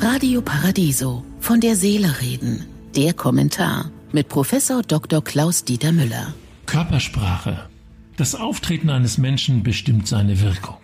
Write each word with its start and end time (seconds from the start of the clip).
Radio 0.00 0.42
Paradiso 0.42 1.24
von 1.40 1.60
der 1.60 1.76
Seele 1.76 2.20
reden. 2.20 2.66
Der 2.96 3.14
Kommentar 3.14 3.90
mit 4.12 4.28
Professor 4.28 4.82
Dr. 4.82 5.22
Klaus 5.22 5.64
Dieter 5.64 5.92
Müller. 5.92 6.34
Körpersprache. 6.66 7.68
Das 8.16 8.34
Auftreten 8.34 8.90
eines 8.90 9.18
Menschen 9.18 9.62
bestimmt 9.62 10.06
seine 10.06 10.40
Wirkung. 10.40 10.78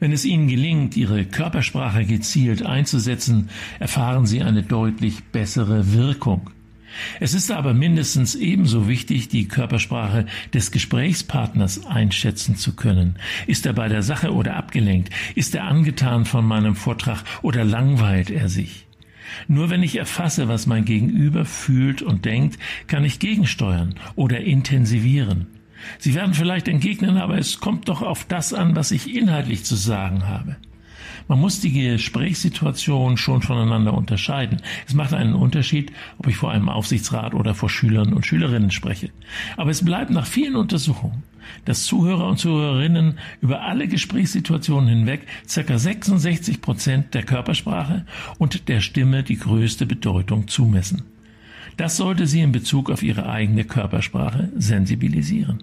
Wenn 0.00 0.12
es 0.12 0.24
Ihnen 0.24 0.48
gelingt, 0.48 0.96
Ihre 0.96 1.24
Körpersprache 1.24 2.04
gezielt 2.04 2.64
einzusetzen, 2.64 3.48
erfahren 3.78 4.26
Sie 4.26 4.42
eine 4.42 4.62
deutlich 4.62 5.24
bessere 5.24 5.92
Wirkung. 5.94 6.50
Es 7.20 7.34
ist 7.34 7.50
aber 7.50 7.74
mindestens 7.74 8.34
ebenso 8.34 8.88
wichtig, 8.88 9.28
die 9.28 9.48
Körpersprache 9.48 10.26
des 10.52 10.70
Gesprächspartners 10.70 11.86
einschätzen 11.86 12.56
zu 12.56 12.74
können. 12.74 13.16
Ist 13.46 13.66
er 13.66 13.72
bei 13.72 13.88
der 13.88 14.02
Sache 14.02 14.32
oder 14.32 14.56
abgelenkt? 14.56 15.10
Ist 15.34 15.54
er 15.54 15.64
angetan 15.64 16.24
von 16.24 16.44
meinem 16.44 16.76
Vortrag 16.76 17.24
oder 17.42 17.64
langweilt 17.64 18.30
er 18.30 18.48
sich? 18.48 18.86
Nur 19.48 19.70
wenn 19.70 19.82
ich 19.82 19.96
erfasse, 19.96 20.48
was 20.48 20.66
mein 20.66 20.84
Gegenüber 20.84 21.44
fühlt 21.44 22.02
und 22.02 22.24
denkt, 22.24 22.58
kann 22.86 23.04
ich 23.04 23.18
gegensteuern 23.18 23.94
oder 24.14 24.40
intensivieren. 24.40 25.46
Sie 25.98 26.14
werden 26.14 26.34
vielleicht 26.34 26.68
entgegnen, 26.68 27.18
aber 27.18 27.38
es 27.38 27.60
kommt 27.60 27.88
doch 27.88 28.02
auf 28.02 28.24
das 28.24 28.54
an, 28.54 28.76
was 28.76 28.90
ich 28.90 29.14
inhaltlich 29.14 29.64
zu 29.64 29.74
sagen 29.74 30.26
habe. 30.26 30.56
Man 31.26 31.40
muss 31.40 31.60
die 31.60 31.72
Gesprächssituation 31.72 33.16
schon 33.16 33.40
voneinander 33.40 33.94
unterscheiden. 33.94 34.60
Es 34.86 34.94
macht 34.94 35.14
einen 35.14 35.34
Unterschied, 35.34 35.90
ob 36.18 36.26
ich 36.26 36.36
vor 36.36 36.50
einem 36.50 36.68
Aufsichtsrat 36.68 37.34
oder 37.34 37.54
vor 37.54 37.70
Schülern 37.70 38.12
und 38.12 38.26
Schülerinnen 38.26 38.70
spreche. 38.70 39.10
Aber 39.56 39.70
es 39.70 39.84
bleibt 39.84 40.10
nach 40.10 40.26
vielen 40.26 40.56
Untersuchungen, 40.56 41.22
dass 41.64 41.84
Zuhörer 41.84 42.28
und 42.28 42.38
Zuhörerinnen 42.38 43.18
über 43.40 43.62
alle 43.62 43.88
Gesprächssituationen 43.88 44.88
hinweg 44.88 45.26
ca. 45.52 45.78
66 45.78 46.60
Prozent 46.60 47.14
der 47.14 47.22
Körpersprache 47.22 48.04
und 48.38 48.68
der 48.68 48.80
Stimme 48.80 49.22
die 49.22 49.38
größte 49.38 49.86
Bedeutung 49.86 50.48
zumessen. 50.48 51.04
Das 51.76 51.96
sollte 51.96 52.26
Sie 52.26 52.40
in 52.40 52.52
Bezug 52.52 52.90
auf 52.90 53.02
Ihre 53.02 53.28
eigene 53.28 53.64
Körpersprache 53.64 54.50
sensibilisieren. 54.56 55.62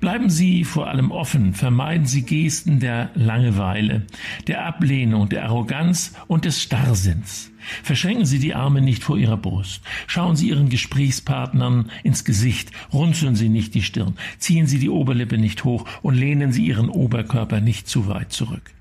Bleiben 0.00 0.30
Sie 0.30 0.64
vor 0.64 0.88
allem 0.88 1.10
offen, 1.10 1.54
vermeiden 1.54 2.06
Sie 2.06 2.22
Gesten 2.22 2.80
der 2.80 3.10
Langeweile, 3.14 4.06
der 4.46 4.66
Ablehnung, 4.66 5.28
der 5.28 5.44
Arroganz 5.44 6.14
und 6.26 6.44
des 6.44 6.62
Starrsinns. 6.62 7.52
Verschränken 7.82 8.26
Sie 8.26 8.38
die 8.38 8.54
Arme 8.54 8.80
nicht 8.80 9.04
vor 9.04 9.16
Ihrer 9.16 9.36
Brust. 9.36 9.82
Schauen 10.06 10.36
Sie 10.36 10.48
Ihren 10.48 10.68
Gesprächspartnern 10.68 11.90
ins 12.02 12.24
Gesicht. 12.24 12.72
Runzeln 12.92 13.36
Sie 13.36 13.48
nicht 13.48 13.74
die 13.74 13.82
Stirn. 13.82 14.16
Ziehen 14.38 14.66
Sie 14.66 14.78
die 14.78 14.90
Oberlippe 14.90 15.38
nicht 15.38 15.64
hoch 15.64 15.86
und 16.02 16.14
lehnen 16.14 16.52
Sie 16.52 16.66
Ihren 16.66 16.88
Oberkörper 16.88 17.60
nicht 17.60 17.88
zu 17.88 18.08
weit 18.08 18.32
zurück. 18.32 18.72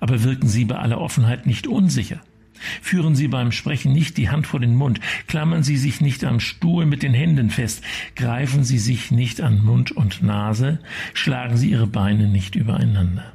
Aber 0.00 0.22
wirken 0.24 0.48
Sie 0.48 0.64
bei 0.64 0.76
aller 0.76 1.00
Offenheit 1.00 1.46
nicht 1.46 1.66
unsicher. 1.66 2.20
Führen 2.82 3.14
Sie 3.14 3.28
beim 3.28 3.52
Sprechen 3.52 3.92
nicht 3.92 4.16
die 4.16 4.30
Hand 4.30 4.46
vor 4.46 4.60
den 4.60 4.74
Mund, 4.74 5.00
klammern 5.26 5.62
Sie 5.62 5.76
sich 5.76 6.00
nicht 6.00 6.24
am 6.24 6.40
Stuhl 6.40 6.86
mit 6.86 7.02
den 7.02 7.14
Händen 7.14 7.50
fest, 7.50 7.82
greifen 8.16 8.64
Sie 8.64 8.78
sich 8.78 9.10
nicht 9.10 9.40
an 9.40 9.62
Mund 9.64 9.92
und 9.92 10.22
Nase, 10.22 10.80
schlagen 11.14 11.56
Sie 11.56 11.70
Ihre 11.70 11.86
Beine 11.86 12.28
nicht 12.28 12.54
übereinander. 12.54 13.32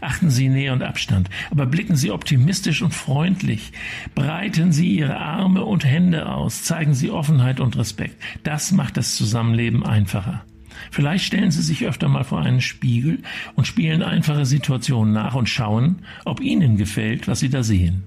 Achten 0.00 0.30
Sie 0.30 0.48
Nähe 0.48 0.72
und 0.72 0.82
Abstand, 0.82 1.28
aber 1.50 1.66
blicken 1.66 1.96
Sie 1.96 2.10
optimistisch 2.10 2.82
und 2.82 2.94
freundlich. 2.94 3.72
Breiten 4.14 4.72
Sie 4.72 4.88
Ihre 4.88 5.16
Arme 5.16 5.64
und 5.64 5.84
Hände 5.84 6.28
aus, 6.28 6.64
zeigen 6.64 6.94
Sie 6.94 7.10
Offenheit 7.10 7.60
und 7.60 7.76
Respekt. 7.76 8.20
Das 8.42 8.72
macht 8.72 8.96
das 8.96 9.14
Zusammenleben 9.14 9.84
einfacher. 9.84 10.44
Vielleicht 10.90 11.24
stellen 11.24 11.50
Sie 11.50 11.62
sich 11.62 11.86
öfter 11.86 12.08
mal 12.08 12.24
vor 12.24 12.40
einen 12.40 12.60
Spiegel 12.60 13.20
und 13.54 13.66
spielen 13.66 14.02
einfache 14.02 14.46
Situationen 14.46 15.12
nach 15.12 15.34
und 15.34 15.48
schauen, 15.48 16.00
ob 16.24 16.40
Ihnen 16.40 16.76
gefällt, 16.76 17.28
was 17.28 17.40
Sie 17.40 17.50
da 17.50 17.62
sehen. 17.62 18.04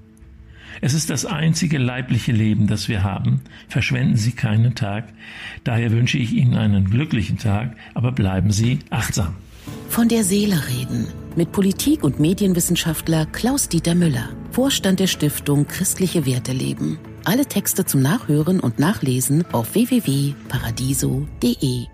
Es 0.82 0.96
ist 0.96 1.12
das 1.12 1.26
einzige 1.26 1.78
leibliche 1.78 2.32
Leben, 2.32 2.66
das 2.66 2.90
wir 2.90 3.04
haben. 3.04 3.42
Verschwenden 3.68 4.18
Sie 4.18 4.32
keinen 4.32 4.74
Tag. 4.74 5.06
Daher 5.64 5.92
wünsche 5.92 6.18
ich 6.18 6.34
Ihnen 6.34 6.56
einen 6.56 6.90
glücklichen 6.90 7.38
Tag, 7.38 7.76
aber 7.94 8.11
bleiben 8.11 8.52
Sie 8.52 8.80
achtsam. 8.89 9.36
Von 9.89 10.08
der 10.08 10.23
Seele 10.23 10.60
reden 10.70 11.08
mit 11.36 11.52
Politik- 11.52 12.04
und 12.04 12.20
Medienwissenschaftler 12.20 13.28
Klaus-Dieter 13.28 13.94
Müller, 13.95 14.30
Vorstand 14.52 15.00
der 15.00 15.08
Stiftung 15.08 15.66
Christliche 15.67 16.26
Werte 16.26 16.52
leben. 16.52 17.00
Alle 17.23 17.45
Texte 17.45 17.86
zum 17.86 18.02
Nachhören 18.02 18.60
und 18.60 18.80
Nachlesen 18.80 19.45
auf 19.52 19.76
www.paradiso.de. 19.76 21.86